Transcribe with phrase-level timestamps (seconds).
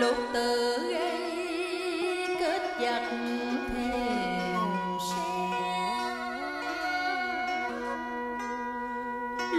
[0.00, 3.02] lục tự gây kết giặc
[3.68, 4.58] thêm
[5.10, 5.22] xe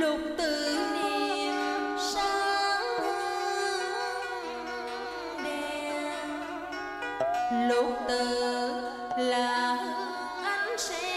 [0.00, 2.84] lục tự niềm sáng
[5.44, 6.28] đen
[7.68, 8.82] lục tự
[9.16, 9.76] là
[10.44, 11.09] ánh sen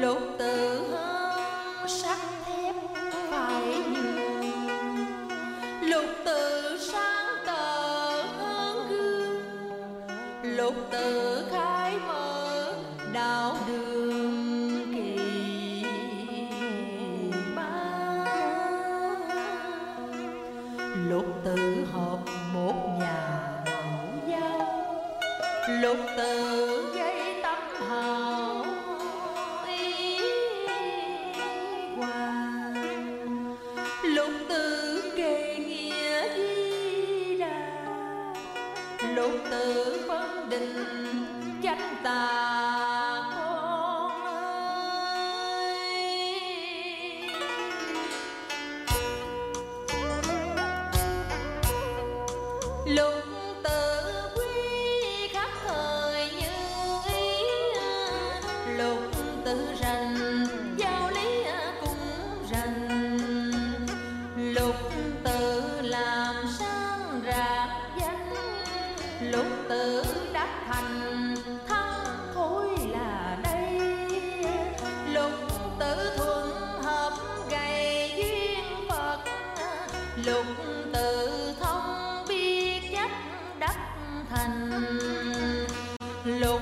[0.00, 2.74] lục tự hơn sắt thép
[3.30, 3.82] phải
[5.82, 9.42] lục lúc tự sáng tờ hơn gương,
[10.42, 12.74] lục tự khai mở
[13.12, 13.95] đạo đường.
[69.32, 71.34] lục tử đã thành
[71.68, 71.94] thắng
[72.34, 73.80] thối là đây.
[75.12, 75.32] Lục
[75.78, 76.50] tử thuận
[76.82, 77.12] hợp
[77.50, 79.18] gầy duyên phật.
[80.24, 80.46] Lục
[80.92, 81.28] tử
[81.60, 83.10] thông biết chắc
[83.58, 83.76] đắc
[84.30, 84.86] thành.
[86.24, 86.55] Lúc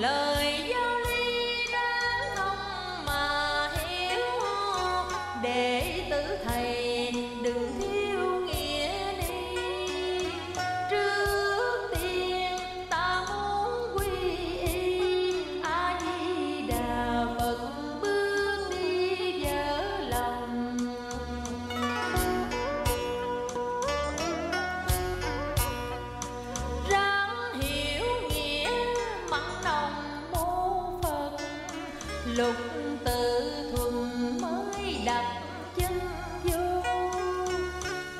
[0.00, 0.49] lời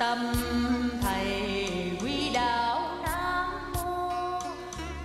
[0.01, 0.33] tâm
[1.01, 1.51] thầy
[2.01, 4.09] quy đạo nam mô.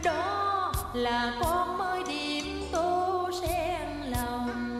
[0.04, 4.78] Đó là con mới điểm tô sen lòng.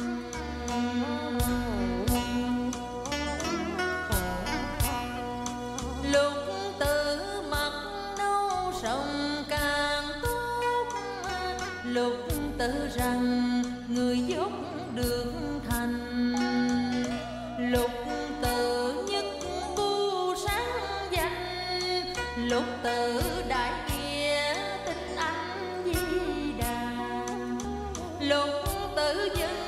[6.12, 6.32] Lục
[6.78, 7.18] tử
[7.50, 7.72] mặt
[8.18, 10.86] nâu sông càng tốt
[11.84, 12.16] lục
[12.58, 14.52] tử rằng người dốc
[14.94, 15.32] được
[15.68, 16.34] thành.
[17.58, 18.05] Lục
[22.86, 24.54] Tử đại nghĩa
[24.86, 26.92] tin anh di đà.
[28.20, 28.50] Lục
[28.96, 29.65] tử vẫn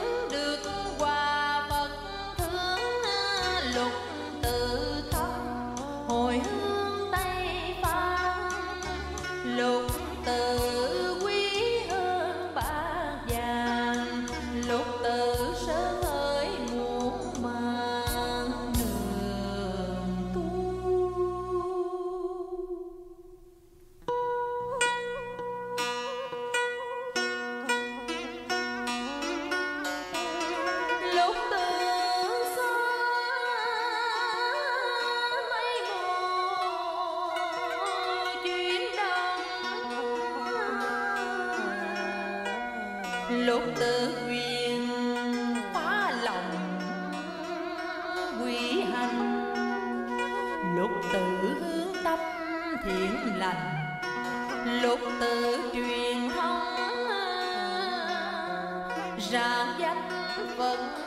[43.79, 44.83] tơ tự
[45.75, 46.51] phá lòng
[48.43, 49.45] quy hành
[50.77, 51.21] lúc tự
[51.61, 52.19] hướng tâm
[52.85, 53.75] thiện lành
[54.83, 56.63] lục tự truyền thông
[59.19, 60.09] rạng danh
[60.57, 60.98] phật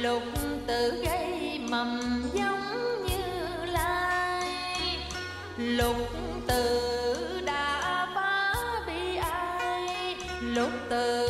[0.00, 0.22] lục
[0.66, 2.00] tự gây mầm
[2.34, 4.46] giống như lai.
[5.56, 5.96] Lục
[6.46, 8.54] tự đã phá
[8.86, 10.16] bi ai.
[10.40, 11.26] Lục tự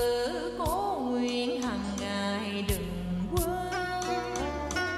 [0.58, 2.88] cố nguyện hằng ngày đừng
[3.32, 4.16] quên.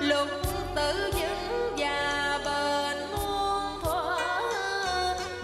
[0.00, 0.28] Lục
[0.74, 4.18] tự vững và bền muôn thuở.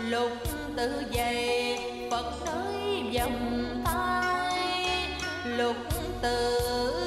[0.08, 0.32] Lục
[0.76, 1.78] tự dày
[2.10, 4.58] phật tới vòng tay.
[5.44, 5.76] Lục
[6.22, 6.99] tự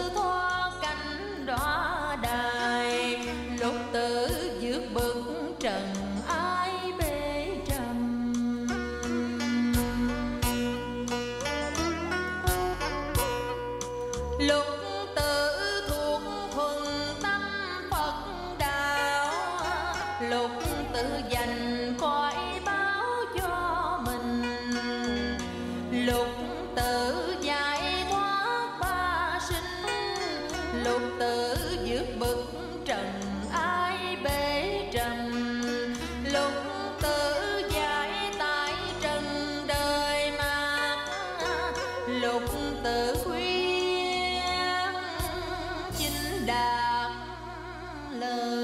[48.23, 48.62] lời